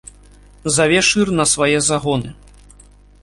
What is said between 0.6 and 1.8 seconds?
Заве шыр на свае